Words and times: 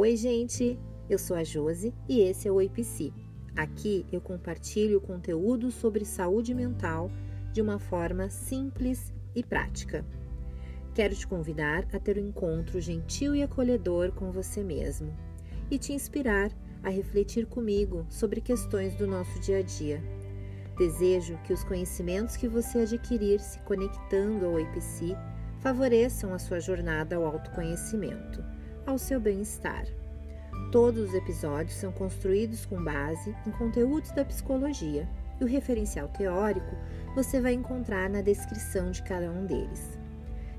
Oi, 0.00 0.14
gente! 0.14 0.78
Eu 1.10 1.18
sou 1.18 1.36
a 1.36 1.42
Josi 1.42 1.92
e 2.08 2.20
esse 2.20 2.46
é 2.46 2.52
o 2.52 2.70
Psi. 2.70 3.12
Aqui 3.56 4.06
eu 4.12 4.20
compartilho 4.20 5.00
conteúdo 5.00 5.72
sobre 5.72 6.04
saúde 6.04 6.54
mental 6.54 7.10
de 7.52 7.60
uma 7.60 7.80
forma 7.80 8.30
simples 8.30 9.12
e 9.34 9.42
prática. 9.42 10.04
Quero 10.94 11.16
te 11.16 11.26
convidar 11.26 11.84
a 11.92 11.98
ter 11.98 12.16
um 12.16 12.28
encontro 12.28 12.80
gentil 12.80 13.34
e 13.34 13.42
acolhedor 13.42 14.12
com 14.12 14.30
você 14.30 14.62
mesmo 14.62 15.12
e 15.68 15.76
te 15.78 15.92
inspirar 15.92 16.52
a 16.80 16.90
refletir 16.90 17.46
comigo 17.46 18.06
sobre 18.08 18.40
questões 18.40 18.94
do 18.94 19.04
nosso 19.04 19.40
dia 19.40 19.58
a 19.58 19.62
dia. 19.62 20.00
Desejo 20.78 21.36
que 21.42 21.52
os 21.52 21.64
conhecimentos 21.64 22.36
que 22.36 22.46
você 22.46 22.82
adquirir 22.82 23.40
se 23.40 23.58
conectando 23.62 24.46
ao 24.46 24.60
IPC 24.60 25.16
favoreçam 25.58 26.32
a 26.32 26.38
sua 26.38 26.60
jornada 26.60 27.16
ao 27.16 27.24
autoconhecimento, 27.24 28.44
ao 28.88 28.96
seu 28.96 29.20
bem-estar. 29.20 29.84
Todos 30.72 31.10
os 31.10 31.14
episódios 31.14 31.74
são 31.74 31.92
construídos 31.92 32.64
com 32.64 32.82
base 32.82 33.36
em 33.46 33.50
conteúdos 33.50 34.10
da 34.12 34.24
psicologia 34.24 35.06
e 35.38 35.44
o 35.44 35.46
referencial 35.46 36.08
teórico 36.08 36.74
você 37.14 37.38
vai 37.38 37.52
encontrar 37.52 38.08
na 38.08 38.22
descrição 38.22 38.90
de 38.90 39.02
cada 39.02 39.30
um 39.30 39.44
deles. 39.44 39.98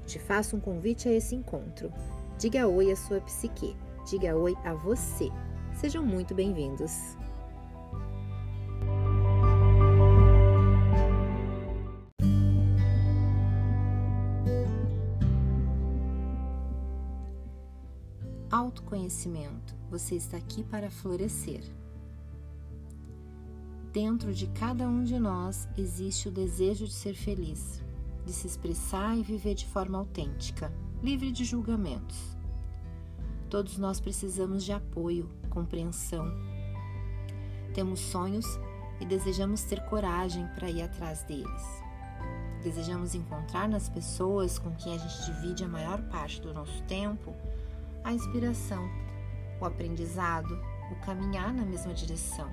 Te 0.05 0.19
faço 0.19 0.55
um 0.55 0.59
convite 0.59 1.09
a 1.09 1.11
esse 1.11 1.35
encontro. 1.35 1.91
Diga 2.37 2.67
oi 2.67 2.91
à 2.91 2.95
sua 2.95 3.19
psique, 3.21 3.75
diga 4.07 4.35
oi 4.35 4.55
a 4.63 4.73
você. 4.75 5.29
Sejam 5.73 6.05
muito 6.05 6.35
bem-vindos. 6.35 7.17
Autoconhecimento. 18.69 19.75
Você 19.89 20.13
está 20.13 20.37
aqui 20.37 20.63
para 20.63 20.91
florescer. 20.91 21.63
Dentro 23.91 24.31
de 24.31 24.45
cada 24.45 24.87
um 24.87 25.03
de 25.03 25.17
nós 25.17 25.67
existe 25.75 26.27
o 26.27 26.31
desejo 26.31 26.85
de 26.85 26.93
ser 26.93 27.15
feliz, 27.15 27.83
de 28.27 28.31
se 28.31 28.45
expressar 28.45 29.17
e 29.17 29.23
viver 29.23 29.55
de 29.55 29.65
forma 29.65 29.97
autêntica, 29.97 30.71
livre 31.01 31.31
de 31.31 31.43
julgamentos. 31.45 32.37
Todos 33.49 33.79
nós 33.79 33.99
precisamos 33.99 34.63
de 34.63 34.71
apoio, 34.71 35.27
compreensão. 35.49 36.31
Temos 37.73 37.99
sonhos 37.99 38.45
e 39.01 39.05
desejamos 39.05 39.63
ter 39.63 39.83
coragem 39.85 40.45
para 40.53 40.69
ir 40.69 40.83
atrás 40.83 41.23
deles. 41.23 41.63
Desejamos 42.61 43.15
encontrar 43.15 43.67
nas 43.67 43.89
pessoas 43.89 44.59
com 44.59 44.69
quem 44.75 44.93
a 44.93 44.97
gente 44.99 45.25
divide 45.25 45.63
a 45.63 45.67
maior 45.67 46.03
parte 46.03 46.39
do 46.39 46.53
nosso 46.53 46.83
tempo 46.83 47.33
a 48.03 48.13
inspiração, 48.13 48.89
o 49.59 49.65
aprendizado, 49.65 50.59
o 50.91 50.95
caminhar 51.05 51.53
na 51.53 51.63
mesma 51.63 51.93
direção. 51.93 52.49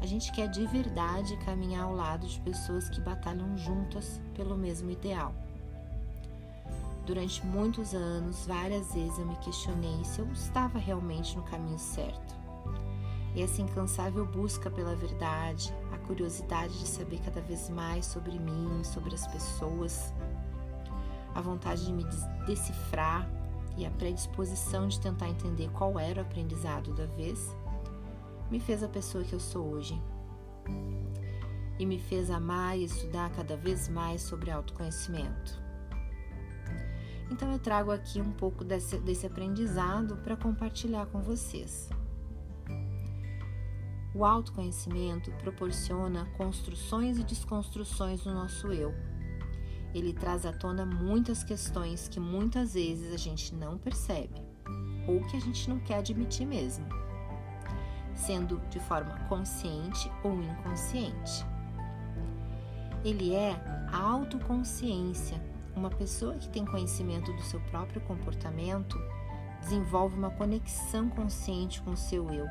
A 0.00 0.06
gente 0.06 0.30
quer 0.32 0.48
de 0.48 0.66
verdade 0.66 1.36
caminhar 1.38 1.84
ao 1.84 1.94
lado 1.94 2.26
de 2.26 2.40
pessoas 2.40 2.88
que 2.88 3.00
batalham 3.00 3.56
juntas 3.56 4.20
pelo 4.34 4.56
mesmo 4.56 4.90
ideal. 4.90 5.34
Durante 7.06 7.44
muitos 7.46 7.94
anos, 7.94 8.46
várias 8.46 8.92
vezes 8.92 9.18
eu 9.18 9.26
me 9.26 9.36
questionei 9.36 10.04
se 10.04 10.18
eu 10.18 10.30
estava 10.32 10.78
realmente 10.78 11.36
no 11.36 11.42
caminho 11.44 11.78
certo. 11.78 12.34
E 13.34 13.42
essa 13.42 13.62
incansável 13.62 14.26
busca 14.26 14.70
pela 14.70 14.96
verdade, 14.96 15.72
a 15.92 15.98
curiosidade 15.98 16.78
de 16.78 16.86
saber 16.86 17.20
cada 17.20 17.40
vez 17.40 17.68
mais 17.68 18.06
sobre 18.06 18.38
mim, 18.38 18.82
sobre 18.82 19.14
as 19.14 19.26
pessoas, 19.26 20.12
a 21.34 21.40
vontade 21.40 21.84
de 21.84 21.92
me 21.92 22.04
decifrar 22.46 23.28
e 23.76 23.84
a 23.84 23.90
predisposição 23.90 24.88
de 24.88 25.00
tentar 25.00 25.28
entender 25.28 25.70
qual 25.70 25.98
era 25.98 26.22
o 26.22 26.24
aprendizado 26.24 26.94
da 26.94 27.06
vez, 27.06 27.54
me 28.50 28.58
fez 28.58 28.82
a 28.82 28.88
pessoa 28.88 29.24
que 29.24 29.34
eu 29.34 29.40
sou 29.40 29.72
hoje. 29.72 30.00
E 31.78 31.84
me 31.84 31.98
fez 31.98 32.30
amar 32.30 32.78
e 32.78 32.84
estudar 32.84 33.30
cada 33.32 33.56
vez 33.56 33.88
mais 33.88 34.22
sobre 34.22 34.50
autoconhecimento. 34.50 35.60
Então 37.30 37.52
eu 37.52 37.58
trago 37.58 37.90
aqui 37.90 38.20
um 38.20 38.32
pouco 38.32 38.64
desse, 38.64 38.98
desse 38.98 39.26
aprendizado 39.26 40.16
para 40.18 40.36
compartilhar 40.36 41.06
com 41.06 41.20
vocês. 41.20 41.90
O 44.14 44.24
autoconhecimento 44.24 45.30
proporciona 45.32 46.24
construções 46.38 47.18
e 47.18 47.24
desconstruções 47.24 48.24
no 48.24 48.32
nosso 48.32 48.72
eu. 48.72 48.94
Ele 49.96 50.12
traz 50.12 50.44
à 50.44 50.52
tona 50.52 50.84
muitas 50.84 51.42
questões 51.42 52.06
que 52.06 52.20
muitas 52.20 52.74
vezes 52.74 53.14
a 53.14 53.16
gente 53.16 53.54
não 53.54 53.78
percebe 53.78 54.42
ou 55.08 55.24
que 55.26 55.38
a 55.38 55.40
gente 55.40 55.70
não 55.70 55.78
quer 55.78 56.00
admitir 56.00 56.46
mesmo, 56.46 56.84
sendo 58.14 58.60
de 58.68 58.78
forma 58.78 59.18
consciente 59.26 60.12
ou 60.22 60.34
inconsciente. 60.34 61.46
Ele 63.02 63.34
é 63.34 63.52
a 63.90 63.98
autoconsciência 63.98 65.40
uma 65.74 65.88
pessoa 65.88 66.34
que 66.34 66.48
tem 66.50 66.66
conhecimento 66.66 67.32
do 67.32 67.42
seu 67.42 67.60
próprio 67.70 68.02
comportamento 68.02 68.98
desenvolve 69.60 70.14
uma 70.14 70.30
conexão 70.30 71.08
consciente 71.08 71.80
com 71.80 71.92
o 71.92 71.96
seu 71.96 72.30
eu, 72.30 72.46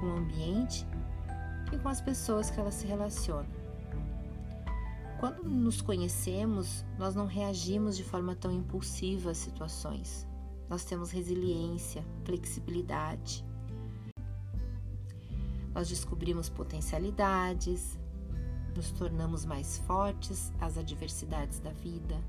com 0.00 0.06
o 0.06 0.16
ambiente 0.16 0.86
e 1.70 1.78
com 1.78 1.88
as 1.90 2.00
pessoas 2.00 2.50
que 2.50 2.58
ela 2.58 2.70
se 2.70 2.86
relaciona. 2.86 3.61
Quando 5.22 5.44
nos 5.44 5.80
conhecemos, 5.80 6.84
nós 6.98 7.14
não 7.14 7.26
reagimos 7.26 7.96
de 7.96 8.02
forma 8.02 8.34
tão 8.34 8.50
impulsiva 8.50 9.30
às 9.30 9.38
situações. 9.38 10.26
Nós 10.68 10.84
temos 10.84 11.12
resiliência, 11.12 12.04
flexibilidade. 12.24 13.44
Nós 15.72 15.88
descobrimos 15.88 16.48
potencialidades, 16.48 17.96
nos 18.74 18.90
tornamos 18.90 19.44
mais 19.44 19.78
fortes 19.86 20.52
às 20.60 20.76
adversidades 20.76 21.60
da 21.60 21.70
vida 21.70 22.20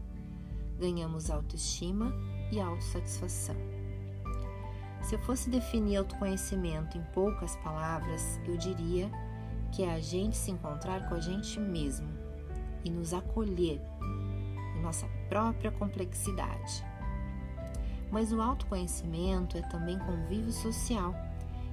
ganhamos 0.80 1.32
autoestima 1.32 2.14
e 2.52 2.60
autossatisfação. 2.60 3.56
Se 5.02 5.16
eu 5.16 5.20
fosse 5.20 5.50
definir 5.50 5.98
autoconhecimento 5.98 6.96
em 6.96 7.04
poucas 7.12 7.56
palavras, 7.58 8.40
eu 8.46 8.56
diria 8.56 9.10
que 9.72 9.82
é 9.82 9.92
a 9.92 10.00
gente 10.00 10.38
se 10.38 10.52
encontrar 10.52 11.10
com 11.10 11.16
a 11.16 11.20
gente 11.20 11.60
mesmo 11.60 12.23
e 12.84 12.90
nos 12.90 13.14
acolher 13.14 13.82
em 14.76 14.82
nossa 14.82 15.08
própria 15.30 15.72
complexidade. 15.72 16.84
Mas 18.12 18.32
o 18.32 18.42
autoconhecimento 18.42 19.58
é 19.58 19.62
também 19.62 19.98
convívio 20.00 20.52
social, 20.52 21.16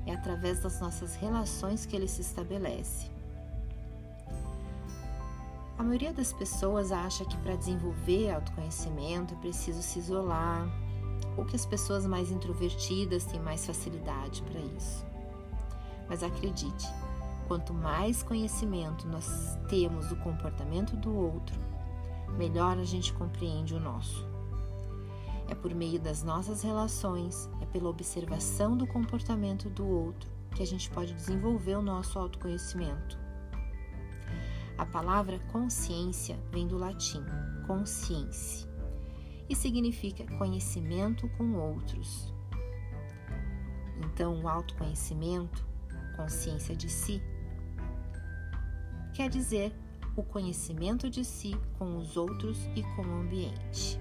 é 0.06 0.14
através 0.14 0.60
das 0.60 0.80
nossas 0.80 1.14
relações 1.16 1.84
que 1.84 1.94
ele 1.94 2.08
se 2.08 2.22
estabelece. 2.22 3.10
A 5.76 5.82
maioria 5.82 6.12
das 6.12 6.32
pessoas 6.32 6.92
acha 6.92 7.24
que 7.24 7.36
para 7.38 7.56
desenvolver 7.56 8.30
autoconhecimento 8.30 9.34
é 9.34 9.36
preciso 9.38 9.82
se 9.82 9.98
isolar, 9.98 10.68
ou 11.36 11.44
que 11.44 11.56
as 11.56 11.64
pessoas 11.64 12.06
mais 12.06 12.30
introvertidas 12.30 13.24
têm 13.24 13.40
mais 13.40 13.64
facilidade 13.64 14.42
para 14.42 14.60
isso. 14.60 15.04
Mas 16.08 16.22
acredite, 16.22 16.86
quanto 17.50 17.74
mais 17.74 18.22
conhecimento 18.22 19.08
nós 19.08 19.58
temos 19.68 20.06
do 20.06 20.14
comportamento 20.14 20.94
do 20.96 21.12
outro, 21.12 21.58
melhor 22.38 22.78
a 22.78 22.84
gente 22.84 23.12
compreende 23.12 23.74
o 23.74 23.80
nosso. 23.80 24.24
É 25.48 25.54
por 25.56 25.74
meio 25.74 25.98
das 25.98 26.22
nossas 26.22 26.62
relações, 26.62 27.50
é 27.60 27.66
pela 27.66 27.88
observação 27.88 28.76
do 28.76 28.86
comportamento 28.86 29.68
do 29.68 29.84
outro 29.84 30.30
que 30.54 30.62
a 30.62 30.66
gente 30.66 30.88
pode 30.90 31.12
desenvolver 31.12 31.74
o 31.74 31.82
nosso 31.82 32.20
autoconhecimento. 32.20 33.18
A 34.78 34.86
palavra 34.86 35.40
consciência 35.50 36.38
vem 36.52 36.68
do 36.68 36.78
latim 36.78 37.24
consciência 37.66 38.70
e 39.48 39.56
significa 39.56 40.24
conhecimento 40.38 41.28
com 41.30 41.54
outros. 41.54 42.32
Então, 44.04 44.40
o 44.40 44.46
autoconhecimento, 44.46 45.66
consciência 46.16 46.76
de 46.76 46.88
si, 46.88 47.20
quer 49.20 49.28
dizer 49.28 49.70
o 50.16 50.22
conhecimento 50.22 51.10
de 51.10 51.26
si 51.26 51.54
com 51.78 51.98
os 51.98 52.16
outros 52.16 52.56
e 52.74 52.82
com 52.82 53.02
o 53.02 53.20
ambiente. 53.20 54.00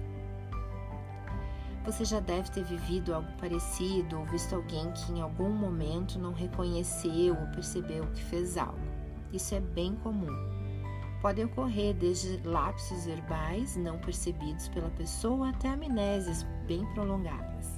Você 1.84 2.06
já 2.06 2.20
deve 2.20 2.50
ter 2.50 2.64
vivido 2.64 3.12
algo 3.12 3.30
parecido 3.38 4.18
ou 4.18 4.24
visto 4.24 4.54
alguém 4.54 4.90
que 4.92 5.12
em 5.12 5.20
algum 5.20 5.50
momento 5.50 6.18
não 6.18 6.32
reconheceu 6.32 7.38
ou 7.38 7.46
percebeu 7.48 8.06
que 8.14 8.24
fez 8.24 8.56
algo. 8.56 8.80
Isso 9.30 9.54
é 9.54 9.60
bem 9.60 9.94
comum 9.96 10.34
podem 11.20 11.44
ocorrer 11.44 11.92
desde 11.92 12.40
lapsos 12.48 13.04
verbais 13.04 13.76
não 13.76 13.98
percebidos 13.98 14.68
pela 14.68 14.88
pessoa 14.88 15.50
até 15.50 15.68
amnésias 15.68 16.46
bem 16.66 16.82
prolongadas. 16.94 17.76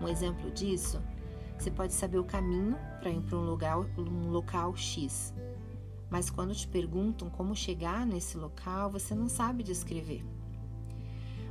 Um 0.00 0.08
exemplo 0.08 0.50
disso, 0.50 1.00
você 1.56 1.70
pode 1.70 1.92
saber 1.92 2.18
o 2.18 2.24
caminho 2.24 2.76
para 2.98 3.08
ir 3.08 3.20
para 3.20 3.38
um, 3.38 3.44
lugar, 3.44 3.78
um 3.96 4.30
local 4.30 4.74
X, 4.74 5.32
mas 6.12 6.28
quando 6.28 6.54
te 6.54 6.68
perguntam 6.68 7.30
como 7.30 7.56
chegar 7.56 8.04
nesse 8.04 8.36
local, 8.36 8.90
você 8.90 9.14
não 9.14 9.30
sabe 9.30 9.62
descrever. 9.62 10.22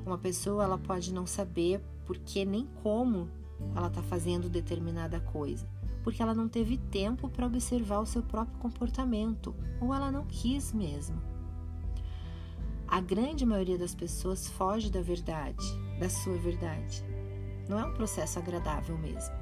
Uma 0.06 0.20
pessoa 0.20 0.64
ela 0.64 0.78
pode 0.78 1.12
não 1.12 1.26
saber 1.26 1.82
porque 2.06 2.46
nem 2.46 2.68
como 2.84 3.28
ela 3.76 3.88
está 3.88 4.04
fazendo 4.04 4.48
determinada 4.48 5.20
coisa? 5.20 5.68
Porque 6.04 6.22
ela 6.22 6.36
não 6.36 6.48
teve 6.48 6.78
tempo 6.78 7.28
para 7.28 7.48
observar 7.48 8.02
o 8.02 8.06
seu 8.06 8.22
próprio 8.22 8.60
comportamento 8.60 9.56
ou 9.82 9.96
ela 9.96 10.12
não 10.12 10.28
quis 10.28 10.72
mesmo. 10.72 11.20
A 12.88 13.02
grande 13.02 13.48
maioria 13.48 13.80
das 13.80 13.96
pessoas 13.96 14.48
foge 14.48 14.92
da 14.92 15.02
verdade, 15.02 15.66
da 16.00 16.08
sua 16.08 16.38
verdade. 16.38 17.04
Não 17.68 17.80
é 17.80 17.86
um 17.86 17.96
processo 17.96 18.38
agradável 18.38 18.96
mesmo. 18.96 19.34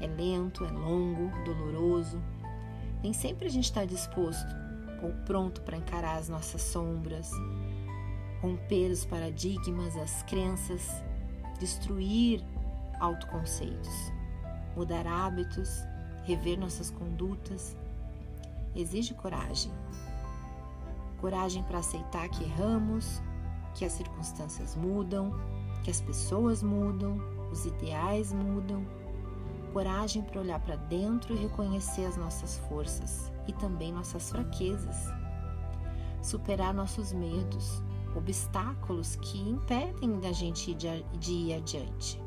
É 0.00 0.08
lento, 0.08 0.64
é 0.64 0.70
longo, 0.72 1.30
doloroso. 1.44 2.20
Nem 3.04 3.12
sempre 3.12 3.46
a 3.46 3.50
gente 3.50 3.64
está 3.64 3.84
disposto 3.84 4.48
ou 5.02 5.12
pronto 5.26 5.60
para 5.60 5.76
encarar 5.76 6.16
as 6.16 6.30
nossas 6.30 6.62
sombras, 6.62 7.30
romper 8.40 8.90
os 8.90 9.04
paradigmas, 9.04 9.94
as 9.94 10.22
crenças, 10.22 10.88
destruir 11.60 12.42
autoconceitos, 12.98 13.92
mudar 14.74 15.06
hábitos, 15.06 15.68
rever 16.22 16.58
nossas 16.58 16.90
condutas. 16.90 17.76
Exige 18.74 19.12
coragem. 19.12 19.70
Coragem 21.20 21.62
para 21.64 21.80
aceitar 21.80 22.26
que 22.30 22.42
erramos, 22.42 23.20
que 23.74 23.84
as 23.84 23.92
circunstâncias 23.92 24.74
mudam, 24.74 25.30
que 25.82 25.90
as 25.90 26.00
pessoas 26.00 26.62
mudam, 26.62 27.18
os 27.52 27.66
ideais 27.66 28.32
mudam. 28.32 29.03
Coragem 29.74 30.22
para 30.22 30.40
olhar 30.40 30.60
para 30.60 30.76
dentro 30.76 31.34
e 31.34 31.36
reconhecer 31.36 32.04
as 32.04 32.16
nossas 32.16 32.58
forças 32.68 33.32
e 33.48 33.52
também 33.54 33.92
nossas 33.92 34.30
fraquezas. 34.30 34.96
Superar 36.22 36.72
nossos 36.72 37.12
medos, 37.12 37.82
obstáculos 38.14 39.16
que 39.16 39.36
impedem 39.36 40.20
da 40.20 40.30
gente 40.30 40.72
de 40.74 41.32
ir 41.32 41.54
adiante. 41.54 42.22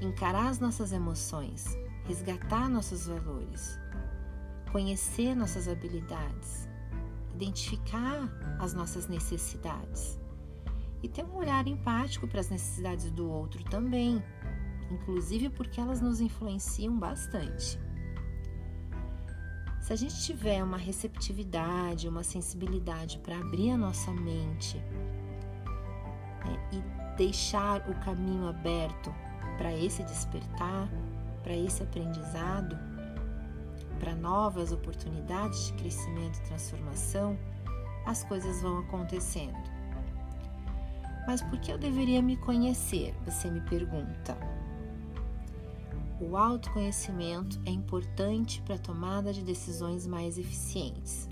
Encarar 0.00 0.48
as 0.48 0.58
nossas 0.58 0.90
emoções, 0.90 1.76
resgatar 2.06 2.70
nossos 2.70 3.06
valores, 3.06 3.78
conhecer 4.72 5.34
nossas 5.34 5.68
habilidades, 5.68 6.66
identificar 7.34 8.26
as 8.58 8.72
nossas 8.72 9.06
necessidades 9.06 10.18
e 11.02 11.08
ter 11.10 11.26
um 11.26 11.36
olhar 11.36 11.68
empático 11.68 12.26
para 12.26 12.40
as 12.40 12.48
necessidades 12.48 13.10
do 13.10 13.30
outro 13.30 13.62
também, 13.64 14.24
inclusive 14.90 15.50
porque 15.50 15.80
elas 15.80 16.00
nos 16.00 16.20
influenciam 16.20 16.98
bastante. 16.98 17.78
Se 19.80 19.92
a 19.92 19.96
gente 19.96 20.22
tiver 20.22 20.64
uma 20.64 20.78
receptividade, 20.78 22.08
uma 22.08 22.24
sensibilidade 22.24 23.18
para 23.18 23.38
abrir 23.38 23.70
a 23.70 23.76
nossa 23.76 24.10
mente 24.12 24.78
né, 26.44 26.68
e 26.72 27.16
deixar 27.16 27.86
o 27.88 27.94
caminho 27.96 28.48
aberto 28.48 29.14
para 29.58 29.76
esse 29.76 30.02
despertar, 30.02 30.88
para 31.42 31.54
esse 31.54 31.82
aprendizado, 31.82 32.78
para 34.00 34.14
novas 34.14 34.72
oportunidades 34.72 35.66
de 35.66 35.74
crescimento 35.74 36.38
e 36.38 36.42
transformação, 36.48 37.38
as 38.06 38.24
coisas 38.24 38.62
vão 38.62 38.78
acontecendo. 38.78 39.58
Mas 41.26 41.42
por 41.42 41.58
que 41.58 41.72
eu 41.72 41.78
deveria 41.78 42.22
me 42.22 42.36
conhecer? 42.36 43.14
Você 43.24 43.50
me 43.50 43.60
pergunta. 43.62 44.36
O 46.20 46.36
autoconhecimento 46.36 47.60
é 47.66 47.70
importante 47.70 48.62
para 48.62 48.76
a 48.76 48.78
tomada 48.78 49.32
de 49.32 49.42
decisões 49.42 50.06
mais 50.06 50.38
eficientes. 50.38 51.28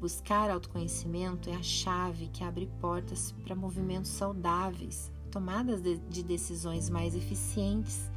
Buscar 0.00 0.50
autoconhecimento 0.50 1.48
é 1.48 1.54
a 1.54 1.62
chave 1.62 2.26
que 2.26 2.42
abre 2.42 2.66
portas 2.80 3.30
para 3.44 3.54
movimentos 3.54 4.10
saudáveis, 4.10 5.12
tomadas 5.30 5.80
de 5.80 6.24
decisões 6.24 6.90
mais 6.90 7.14
eficientes, 7.14 8.10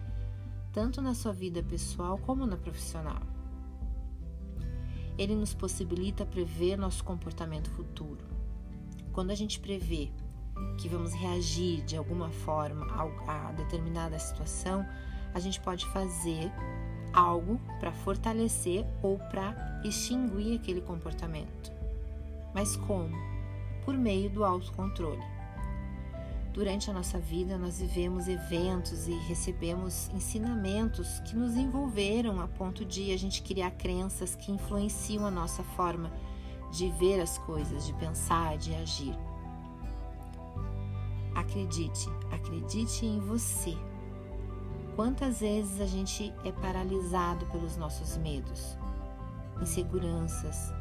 tanto 0.74 1.00
na 1.00 1.14
sua 1.14 1.32
vida 1.32 1.62
pessoal 1.62 2.18
como 2.18 2.48
na 2.48 2.58
profissional. 2.58 3.22
Ele 5.16 5.36
nos 5.36 5.54
possibilita 5.54 6.26
prever 6.26 6.76
nosso 6.76 7.04
comportamento 7.04 7.70
futuro. 7.70 8.26
Quando 9.12 9.30
a 9.30 9.36
gente 9.36 9.60
prevê 9.60 10.12
que 10.80 10.90
vamos 10.90 11.14
reagir 11.14 11.84
de 11.84 11.96
alguma 11.96 12.32
forma 12.32 12.88
a 13.28 13.52
determinada 13.52 14.18
situação, 14.18 14.86
a 15.34 15.40
gente 15.40 15.60
pode 15.60 15.86
fazer 15.88 16.52
algo 17.14 17.60
para 17.80 17.92
fortalecer 17.92 18.86
ou 19.02 19.18
para 19.18 19.82
extinguir 19.84 20.60
aquele 20.60 20.82
comportamento. 20.82 21.72
Mas 22.54 22.76
como? 22.76 23.16
Por 23.86 23.96
meio 23.98 24.30
do 24.30 24.44
autocontrole. 24.44 25.24
Durante 26.54 26.90
a 26.90 26.94
nossa 26.94 27.20
vida, 27.20 27.58
nós 27.58 27.80
vivemos 27.80 28.28
eventos 28.28 29.08
e 29.08 29.14
recebemos 29.28 30.10
ensinamentos 30.14 31.20
que 31.20 31.36
nos 31.36 31.56
envolveram 31.56 32.42
a 32.42 32.48
ponto 32.48 32.84
de 32.84 33.14
a 33.14 33.18
gente 33.18 33.42
criar 33.44 33.72
crenças 33.72 34.36
que 34.36 34.52
influenciam 34.52 35.26
a 35.26 35.32
nossa 35.32 35.64
forma 35.64 36.12
de 36.72 36.90
ver 36.92 37.22
as 37.22 37.38
coisas, 37.38 37.86
de 37.86 37.94
pensar, 37.94 38.58
de 38.58 38.74
agir. 38.76 39.16
Acredite, 41.36 42.10
acredite 42.32 43.06
em 43.06 43.20
você. 43.20 43.78
Quantas 45.00 45.40
vezes 45.40 45.80
a 45.80 45.86
gente 45.86 46.34
é 46.44 46.52
paralisado 46.52 47.46
pelos 47.46 47.78
nossos 47.78 48.18
medos, 48.18 48.78
inseguranças? 49.62 50.74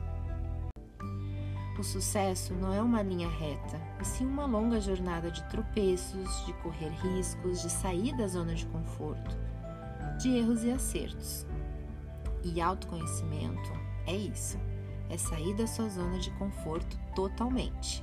O 1.78 1.84
sucesso 1.84 2.52
não 2.52 2.72
é 2.72 2.82
uma 2.82 3.00
linha 3.00 3.28
reta, 3.28 3.80
e 4.00 4.04
sim 4.04 4.26
uma 4.26 4.44
longa 4.44 4.80
jornada 4.80 5.30
de 5.30 5.40
tropeços, 5.44 6.44
de 6.44 6.52
correr 6.54 6.88
riscos, 6.88 7.62
de 7.62 7.70
sair 7.70 8.12
da 8.16 8.26
zona 8.26 8.56
de 8.56 8.66
conforto, 8.66 9.38
de 10.20 10.30
erros 10.30 10.64
e 10.64 10.72
acertos. 10.72 11.46
E 12.42 12.60
autoconhecimento 12.60 13.70
é 14.04 14.16
isso, 14.16 14.58
é 15.08 15.16
sair 15.16 15.54
da 15.54 15.68
sua 15.68 15.88
zona 15.88 16.18
de 16.18 16.32
conforto 16.32 16.98
totalmente. 17.14 18.02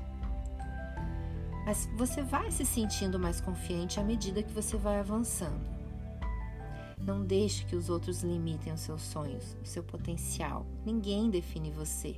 Mas 1.65 1.89
você 1.97 2.21
vai 2.21 2.49
se 2.51 2.65
sentindo 2.65 3.19
mais 3.19 3.41
confiante 3.41 3.99
à 3.99 4.03
medida 4.03 4.41
que 4.41 4.53
você 4.53 4.77
vai 4.77 5.01
avançando. 5.01 5.74
Não 6.97 7.23
deixe 7.25 7.65
que 7.65 7.75
os 7.75 7.89
outros 7.89 8.23
limitem 8.23 8.73
os 8.73 8.81
seus 8.81 9.01
sonhos, 9.01 9.55
o 9.61 9.65
seu 9.65 9.83
potencial. 9.83 10.65
Ninguém 10.85 11.29
define 11.29 11.71
você. 11.71 12.15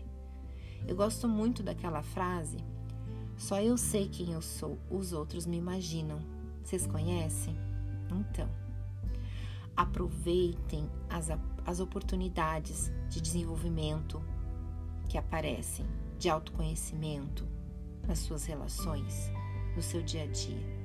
Eu 0.88 0.95
gosto 0.95 1.27
muito 1.27 1.63
daquela 1.63 2.01
frase: 2.03 2.57
só 3.38 3.62
eu 3.62 3.77
sei 3.77 4.07
quem 4.07 4.33
eu 4.33 4.41
sou, 4.41 4.77
os 4.89 5.13
outros 5.13 5.46
me 5.46 5.57
imaginam. 5.57 6.19
Vocês 6.63 6.86
conhecem? 6.86 7.55
Então, 8.12 8.50
aproveitem 9.75 10.89
as, 11.10 11.29
as 11.65 11.79
oportunidades 11.79 12.91
de 13.10 13.22
desenvolvimento 13.22 14.22
que 15.07 15.17
aparecem, 15.17 15.86
de 16.17 16.29
autoconhecimento 16.29 17.48
nas 18.07 18.19
suas 18.19 18.46
relações 18.46 19.31
no 19.75 19.81
seu 19.81 20.01
dia 20.01 20.24
a 20.24 20.27
dia. 20.27 20.77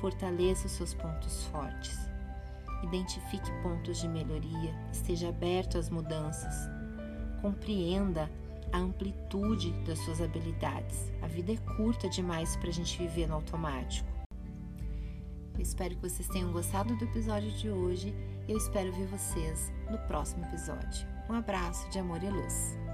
Fortaleça 0.00 0.66
os 0.66 0.72
seus 0.72 0.94
pontos 0.94 1.44
fortes. 1.44 2.09
Identifique 2.82 3.50
pontos 3.62 4.00
de 4.00 4.08
melhoria, 4.08 4.74
esteja 4.92 5.28
aberto 5.28 5.78
às 5.78 5.90
mudanças. 5.90 6.54
Compreenda 7.42 8.30
a 8.72 8.78
amplitude 8.78 9.72
das 9.84 9.98
suas 10.00 10.20
habilidades. 10.20 11.12
A 11.22 11.26
vida 11.26 11.52
é 11.52 11.56
curta 11.76 12.08
demais 12.08 12.56
para 12.56 12.68
a 12.68 12.72
gente 12.72 12.98
viver 12.98 13.26
no 13.26 13.34
automático. 13.34 14.08
Eu 15.54 15.62
espero 15.62 15.94
que 15.94 16.08
vocês 16.08 16.26
tenham 16.28 16.52
gostado 16.52 16.96
do 16.96 17.04
episódio 17.04 17.50
de 17.52 17.68
hoje 17.68 18.14
e 18.48 18.52
eu 18.52 18.56
espero 18.56 18.92
ver 18.92 19.06
vocês 19.06 19.70
no 19.90 19.98
próximo 20.06 20.44
episódio. 20.46 21.06
Um 21.28 21.34
abraço 21.34 21.88
de 21.90 21.98
amor 21.98 22.22
e 22.22 22.30
luz. 22.30 22.89